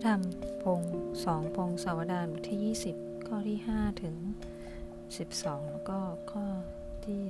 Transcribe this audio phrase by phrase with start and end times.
[0.00, 0.24] ระธรรม
[0.64, 0.80] พง
[1.24, 4.16] สองพงศาวดารบทที่ 20 ข้อที่ 5 ถึง
[4.94, 5.98] 12 แล้วก็
[6.32, 6.44] ข้อ
[7.06, 7.20] ที่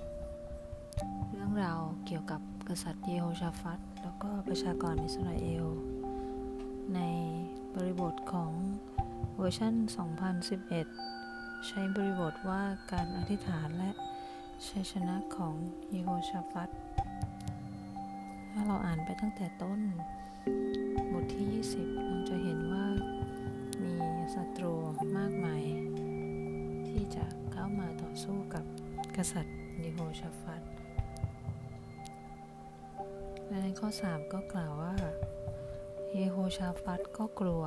[0.00, 5.66] 15 เรื่องราวเกี่ยวกับกษัตริย์เยโฮชาฟัตแล้วก็ประชากรอิสราเอล
[6.94, 7.00] ใน
[7.74, 8.52] บริบทของ
[9.36, 9.74] เวอร์ชัน
[11.10, 12.62] 2011 ใช้บริบทว่า
[12.92, 13.90] การอธิษฐานและ
[14.68, 15.54] ชัยชนะของ
[15.90, 16.70] เยโฮชาฟัต
[18.50, 19.80] ถ้าเราอ่านไปตั้งแต่ต้น
[21.14, 21.46] บทที่
[21.78, 22.86] 20 เราจะเห็นว่า
[23.82, 23.94] มี
[24.34, 24.74] ศัตรู
[25.18, 25.62] มากมาย
[26.88, 28.64] ที่จะเข้ามาต่อสู้กับ
[29.16, 30.62] กษัตริย์เยโฮชาฟัต
[33.46, 34.96] และในข้อ 3 ก็กล่าวว่า
[36.14, 37.64] เยโฮชาฟัตก็กลัว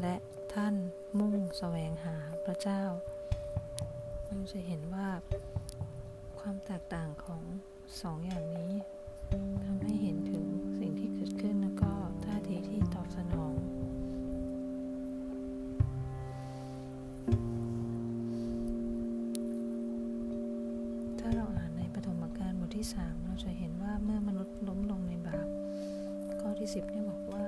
[0.00, 0.16] และ
[0.52, 0.74] ท่าน
[1.18, 2.82] มุ่งแสวงหาพระเจ้า
[4.26, 5.08] เราจะเห็นว่า
[6.38, 7.42] ความแตกต่างของ
[8.00, 8.72] สองอย่างนี้
[9.64, 10.46] ทำให้เห็นถึง
[11.28, 11.90] ดขึ้นแล้วก็
[12.24, 13.54] ท่าทีที่ตอบสนอง
[21.18, 25.46] ถ้าเราอ่านในปฐมกาลบทที่ 3 เราจะเห็นว่าเมื่อมนุษย์ล้มลงในบาป
[26.40, 27.44] ข้อที่ 10เนี่ยบอกว่า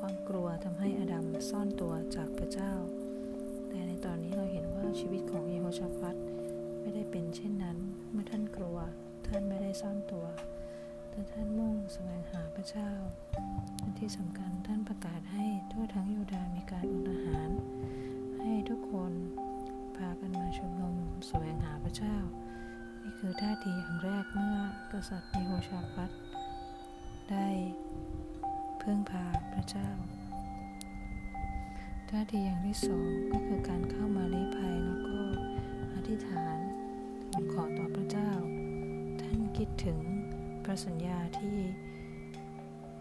[0.00, 2.72] ความกลัวทำให้อดัมซ่อนตัวจากพระเจ้า
[3.68, 6.16] แต่ในตอนนี้เราเห็นว่าชีวิตของเยโฮชาฟัต
[6.80, 7.76] ไม่ได้เป็นเช่นนั้น
[8.10, 8.78] เมื่อท่านกลัว
[9.26, 10.26] ท่านไม่ได้ซ่อนตัว
[11.20, 12.90] แต่ท่านมุ่งแสวงหาพระเจ้า
[13.78, 17.48] และที่สำคัญท่านประกาศให้ทั่วทั้งยูดาห์มีการอดอาหาร
[18.40, 19.12] ให้ทุกคน
[19.96, 20.96] พากันมาชุมนุม
[21.28, 22.16] แสวงหาพระเจ้า
[23.02, 24.56] นี่คือท่าทีอย่างแรกเมื่อ
[24.92, 26.10] กษัตริย์เยโฮชาฟัต
[27.30, 27.48] ได้
[28.82, 29.88] พึ่งพาพระเจ้า
[32.10, 35.18] ท่าทีอย่างที่สองก็คือการเข้ามาลี้ภัยแล้วก็
[35.94, 36.58] อธิษฐาน
[37.52, 38.30] ขอต่อพระเจ้า
[39.20, 40.00] ท่านคิดถึง
[40.70, 41.58] ระสัญญาที่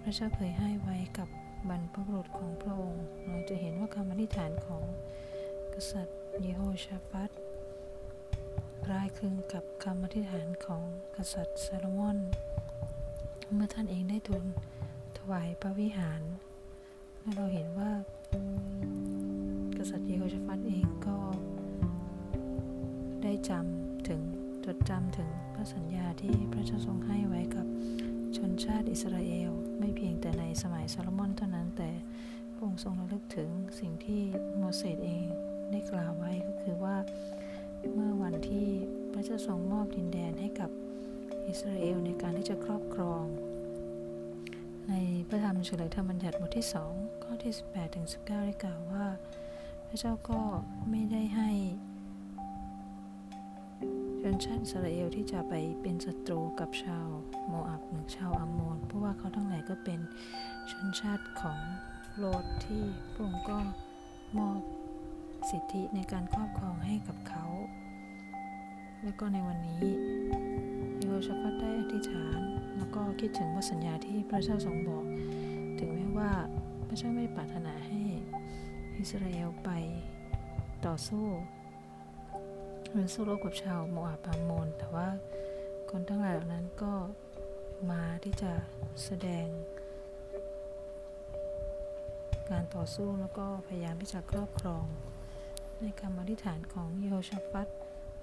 [0.01, 1.29] พระเจ้าเคยให้ไว้กับ
[1.69, 4.83] บรรพบุรุษของพระองค์ เราจะเห็นว่าคำอธิษฐานของ
[5.73, 7.31] กษัตริย์เยโฮชาฟัต
[8.85, 10.83] คล้ายคลึงกับคำอธิษฐานของ
[11.15, 12.17] กษัตริย์ซาโลมอน
[13.53, 14.43] เมื่อท่านเองได้ทูล
[15.17, 16.21] ถวายพระวิหาร
[17.35, 17.91] เราเห็นว่า
[19.77, 21.17] กษัตริย์เยโฮชาฟัตเองก็
[23.23, 24.21] ได้จำถึง
[24.71, 27.67] จดจำถึงพระสัญญาที่พระเจ้าทรงให้ไว้กับ
[28.37, 31.89] ชนชาติอิสราเอล ไม่เพียงแต่ในสมัยซาโลมอนเท่านั้นแต่
[32.51, 34.21] พระองค์ทรงระลึกถึงสิ่งที่
[34.57, 35.25] โมเสสเอง
[35.71, 36.97] ได้กล่าวไว้ก็คือว่า
[37.93, 38.67] เมื่อวันที่
[39.13, 40.69] พระเจ้าทรงมอบดินแดนให้กับ
[41.47, 43.23] อิสราเอลในการที่จะครอบครอง
[44.89, 44.93] ใน
[45.29, 49.05] พระธรรมเฉลยธรรมบัญญัติบทที่ 2 ข้อที่ 18ถึง19 ได้กล่าวว่า
[49.87, 50.39] พระเจ้าก็
[50.89, 51.51] ไม่ได้ให้
[54.23, 57.07] ชนชาติอิสราเอลที่จะไปเป็นศัตรูกับชาว
[57.47, 59.99] โมอับหรือชาวอัมโมนเพราะว่าเขาทั้งหลายก็เป็น
[60.71, 61.57] ชนชาติของ
[62.17, 63.57] โลดที่พระองค์ก็
[64.37, 64.59] มอบ
[65.49, 67.45] สิทธิในการครอบครองให้กับเขา
[69.03, 69.83] และก็ในวันนี้
[71.01, 72.39] โยชฟัตได้อธิษฐาน
[72.77, 75.05] แล้วก็คิดถึงวสัญญาที่พระเจ้าทรงบอก
[75.79, 76.31] ถึงแม้ว่า
[76.87, 78.01] พระเจ้าไม่ปรารถนาให้
[78.97, 79.69] อิสราเอลไป
[80.85, 81.25] ต่อสู้
[82.91, 85.07] หรือสู้รบกับชาวโมอาบามโมน แต่ว่า
[85.89, 86.93] คนทั้งหลายเหล่านั้นก็
[87.91, 88.51] มาที่จะ
[89.03, 89.47] แสดง
[92.49, 94.85] การต่อสู้แล้วก็พยายามที่จะครอบครอง
[95.81, 97.67] ในคำอธิษฐานของเยโฮชาฟัต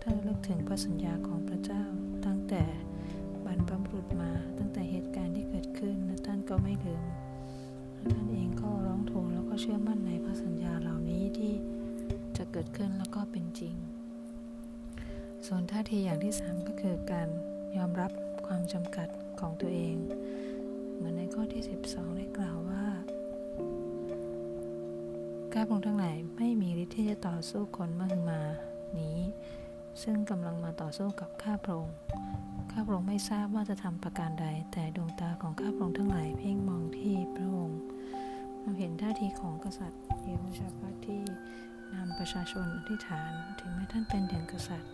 [0.02, 1.84] ท่านเลิกถึงพระสัญญาของพระเจ้า
[2.26, 2.62] ตั้งแต่
[3.44, 7.04] บรรพบุรุษมาตั้งแต่เหตุการณ์ที่เกิดขึ้นและท่านก็ไม่ลืม
[8.12, 11.52] ท่านเองก็ร้องทูลแล้วก็เชื่อมั่นในพระสัญญาเหล่านี้ที่
[12.36, 13.74] จะเกิดขึ้นแล้วก็เป็นจริง
[15.46, 17.28] ส่วนท่าทีอย่างที่ 3 ก็คือการ
[17.76, 18.10] ยอมรับ
[18.46, 19.08] ความจำกัด
[19.40, 19.96] ของตัวเอง
[20.94, 22.84] เหมือนในข้อที่ 12 ได้กล่าวว่า
[25.52, 28.40] ข้าพระองค์ทั้งหลายไม่มีฤทธิ์ที่จะต่อสู้คนมหึมา
[28.98, 29.18] นี้
[30.02, 31.96] ซึ่งกำลังมาต่อสู้กับข้าพระองค์
[32.72, 37.80] ข้าพระองค์ไม่ทราบว่าจะทำประการใด แต่ดวงตาของข้าพระองค์ทั้งหลายเพ่งมองที่พระองค์
[38.60, 41.20] เราเห็นท่าทีของกษัตริย์เยโฮชาฟัตที่
[41.94, 43.30] นำประชาชนอธิษฐาน
[43.60, 44.92] ถึงแม้ท่านเป็นถึงกษัตริย์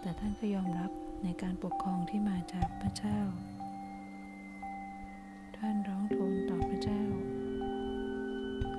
[0.00, 0.90] แต่ท่านก็ยอมรับ
[1.24, 3.18] ในการปกครองที่มาจากพระเจ้า
[5.56, 7.02] ท่านร้องทูลต่อพระเจ้า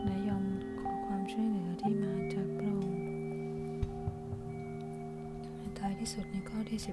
[0.03, 0.45] และยอม
[0.79, 2.99] ขอความช่วยเหลือที่มาจากพระองค์
[5.79, 6.89] ท้ายที่สุดในข้อที่ 15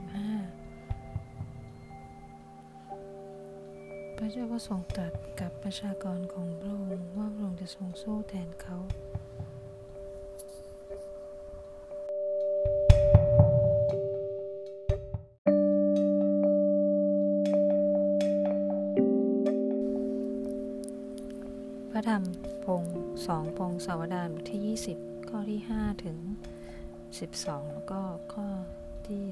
[4.17, 8.76] พระเจ้าก็ทรงตรัสกับประชากรของพระองค์ว่าพระองค์จะทรงสู้แทนเขา
[22.06, 22.25] ธรรม
[22.64, 22.85] พง
[23.26, 26.19] สองพงสาวดารบทที่ 20 ข้อที่ 5 ถึง
[26.97, 28.00] 12 แล้วก็
[28.35, 28.49] ข้อ
[29.08, 29.23] ที่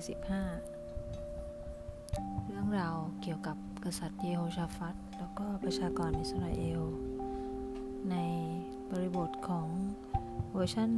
[1.14, 6.82] 15 เรื่องราวเกี่ยวกับกษัตริย์เยโฮชาฟัตแล้วก็ประชากรอิสราเอล
[8.10, 8.16] ใน
[8.90, 9.68] บริบทของ
[10.52, 10.90] เวอร์ชัน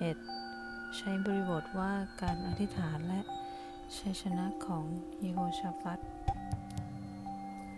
[0.00, 1.92] 2011 ใช้บริบทว่า
[2.22, 3.20] การอธิษฐานและ
[3.98, 4.84] ชัยชนะของ
[5.20, 6.00] เยโฮชาฟัต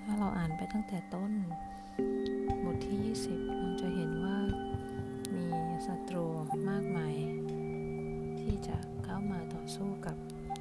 [0.03, 1.33] ถ้าเราอ่านไปตั้งแต่ต้น
[2.85, 2.97] ที่
[3.29, 4.39] 20 เราจะเห็นว่า
[5.35, 5.45] มี
[5.87, 6.25] ศัตรู
[6.71, 7.15] มากมาย
[8.41, 10.17] ที่จะเข้ามาต่อสู้กับ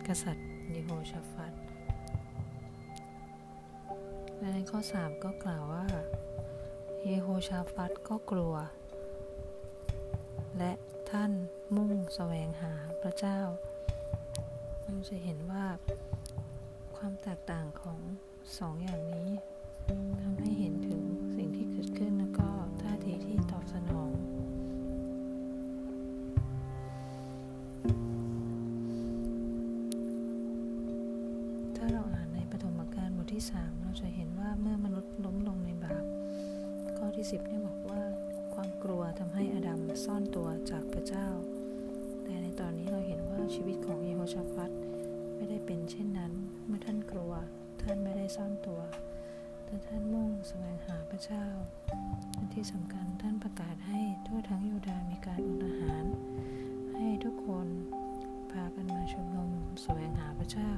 [0.07, 1.53] กษัตริย์เยโฮชาฟัต
[4.37, 5.87] และในข้อ 3 ก็กล่าวว่า
[7.05, 8.55] เยโฮชาฟัตก็กลัว
[10.57, 10.71] และ
[11.09, 11.31] ท่าน
[11.75, 13.39] มุ่งแสวงหาพระเจ้า
[14.83, 15.65] เราจะเห็นว่า
[16.95, 17.99] ความแตกต่างของ
[18.57, 19.29] สองอย่างนี้
[20.21, 21.03] ทำให้เห็นถึง
[33.39, 36.03] ที่ 3 เราจะเห็นว่าเมื่อมนุษย์ล้มลงในบาป
[36.97, 38.01] ข้อที่ 10เนี่ยบอกว่า
[38.53, 41.27] ความกลัวทำให้อดัมซ่อนตัวจากพระเจ้า
[42.23, 44.71] แต่ในตอนนี้เราเห็นว่าชีวิตของเยโฮชาฟัต
[45.35, 46.31] ไม่ได้เป็นเช่นนั้น
[46.65, 47.33] เมื่อท่านกลัว
[47.81, 48.81] ท่านไม่ได้ซ่อนตัว
[49.65, 51.45] แต่ท่านมุ่งแสวงหาพระเจ้า
[52.35, 56.03] และที่สำคัญท่านประกาศให้ทั่วทั้งยูดาห์มีการอดอาหาร
[56.95, 57.67] ให้ทุกคน
[58.51, 59.51] พากันมาชุมนุม
[59.81, 60.71] แสวงหาพระเจ้า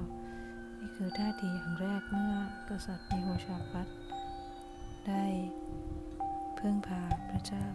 [0.83, 2.33] นี่คือท่าทีอย่างแรกเมื่อ
[2.69, 3.88] กษัตริย์เยโฮชาฟัต
[5.07, 5.25] ได้
[6.56, 7.66] เพึ่งพาพระเจ้า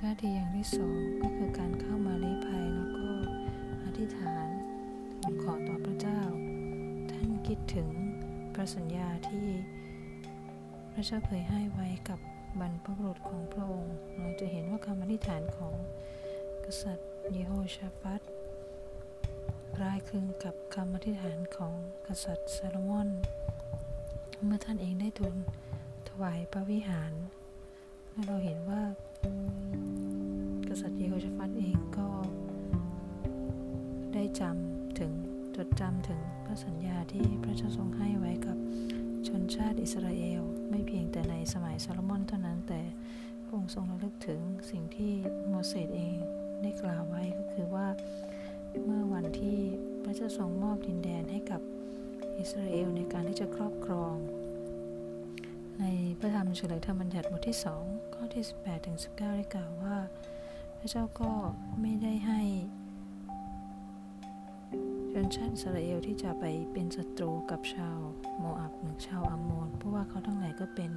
[0.00, 3.08] ท่าทีอย่างที่สองก็คือการเข้ามาลี้ภัยแล้วก็
[3.84, 4.46] อธิษฐาน
[5.22, 6.20] ทูลขอต่อพระเจ้า
[7.10, 7.88] ท่านคิดถึง
[8.54, 9.46] พระสัญญาที่
[10.92, 12.20] พระเจ้าเคยให้ไว้กับ
[12.60, 15.74] บรรพบุรุษของพระองค์ เราจะเห็นว่าคำอธิษฐานของ
[16.64, 18.22] กษัตริย์เยโฮชาฟัต
[19.76, 21.74] คล้ายคลึงกับคำอธิษฐานของ
[22.06, 23.08] กษัตริย์ซาโลมอน
[24.44, 25.36] เมื่อท่านเองได้ทูล
[26.08, 27.12] ถวายพระวิหาร
[28.10, 28.82] และเราเห็นว่า
[30.68, 32.08] กษัตริย์เยโฮชฟัตเองก็
[34.14, 35.12] ได้จำถึง
[35.56, 38.56] จดจำถึงพระสัญญาที่พระเจ้าทรงให้ไว้กับ
[39.28, 42.80] ชนชาติอิสราเอล ไม่เพียงแต่ในสมัยซาโลมอนเท่านั้นแต่
[43.42, 44.40] พระองค์ทรงระลึกถึง
[44.70, 45.12] สิ่งที่
[45.48, 46.16] โมเสสเอง
[46.62, 47.86] ได้กล่าวไว้ก็คือว่า
[48.82, 49.58] เมื่อวันที่
[50.04, 51.60] พระเจ้าทรงมอบดินแดนให้กับ
[52.38, 54.14] อิสราเอลในการที่จะครอบครอง
[55.80, 55.84] ใน
[56.18, 59.96] พระธรรมเฉลยธรรมบัญญัติบทที่2ข้อที่ 18ถึง19 ได้กล่าวว่า
[60.78, 61.30] พระเจ้าก็
[61.80, 62.40] ไม่ได้ให้
[65.12, 67.98] ชนชาติอิสราเอลที่จะไปเป็นศัตรูกับชาว
[68.38, 70.90] โมอับหรือชาวอัมโมนเพราะว่าเขาทั้งหลายก็เป็น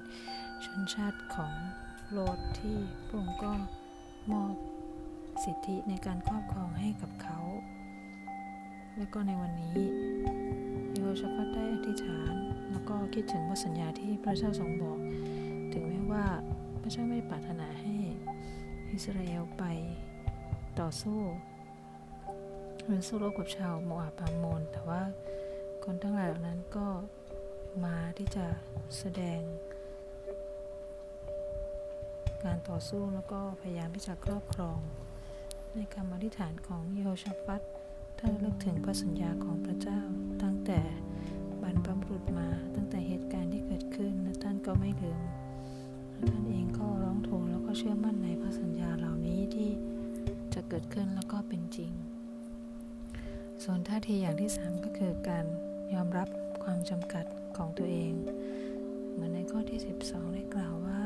[0.66, 1.54] ชนชาติของ
[2.12, 2.78] โลดที่
[3.08, 3.52] พระองค์ก็
[4.32, 4.56] มอบ
[5.46, 7.40] สิทธิในการครอบครองให้กับเขา
[8.98, 9.78] และก็ในวันนี้
[10.94, 12.34] โยชฟัตได้อธิษฐาน
[12.72, 15.00] แล้วก็คิดถึงพระสัญญาที่พระเจ้าทรงบอก
[15.72, 16.26] ถึงแม้ว่า
[16.82, 17.96] พระเจ้าไม่ปรารถนาให้
[18.92, 19.64] อิสราเอลไป
[20.80, 21.20] ต่อสู้
[22.86, 25.02] หรือสู้รบกับชาวโมอาบามโมน แต่ว่า
[25.84, 26.88] คนทั้งหลายเหล่านั้นก็
[27.86, 28.46] มาที่จะ
[28.98, 29.42] แสดง
[32.44, 34.80] การต่อสู้แล้วก็พยายามที่จะครอบครอง
[35.76, 37.62] ในคำอธิษฐานของโยชาฟัต
[38.20, 40.00] ท่านเลิกถึงพระสัญญาของพระเจ้า
[40.44, 40.80] ตั้งแต่
[41.62, 45.20] บรรพบุรุษมาตั้งแต่เหตุการณ์ที่เกิดขึ้นและท่านก็ไม่ลืม
[46.30, 49.70] ท่านเองก็ร้องทูลแล้วก็เชื่อมั่นในพระสัญญาเหล่านี้ที่
[50.54, 51.92] จะเกิดขึ้นแล้วก็เป็นจริง
[53.64, 55.46] ส่วนท่าทีอย่างที่ 3 ก็คือการ
[55.94, 56.28] ยอมรับ
[56.64, 57.26] ความจำกัด
[57.58, 58.14] ของตัวเอง
[59.12, 61.02] เหมือนในข้อที่ 12 ได้กล่าวว่า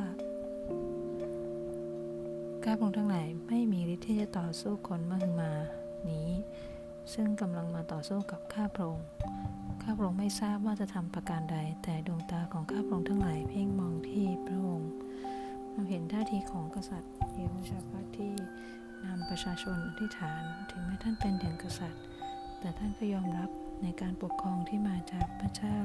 [2.65, 5.51] ข้าพงทั้งหลายไม่มีฤทธิ์ที่จะต่อสู้คนมหึมา
[6.09, 6.29] นี้
[7.13, 9.07] ซึ่งกำลังมาต่อสู้กับข้าพระองค์
[9.83, 14.91] ข้าพระองค์ไม่ทราบว่าจะทำประการใด แต่ดวงตาของข้าพระองค์ทั้งหลายเพ่งมองที่พระองค์
[15.71, 18.33] เราเห็นท่าทีของกษัตริย์เยโฮชาฟัตที่
[19.05, 22.03] นำประชาชนอธิษฐาน ถึงแม้ท่านเป็นถึงกษัตริย์
[22.59, 23.49] แต่ท่านก็ยอมรับ
[23.83, 25.77] ในการปกครองที่มาจากพระเจ้า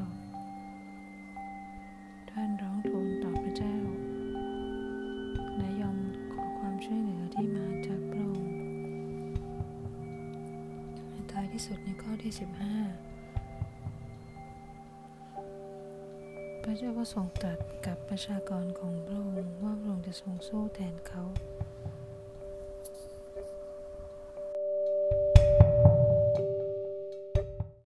[2.31, 3.77] ท่านร้องทูลต่อพระเจ้า
[5.57, 5.97] และยอม
[6.77, 8.55] ความช่วยเหลือที่มาจากพระองค์
[11.33, 12.41] ท้ายที่สุดในข้อที่ 15
[16.63, 21.23] พระเจ้าก็ทรงตรัสกับประชากรของพระองค์ว่าพระองค์จะทรงสู้แทนเขา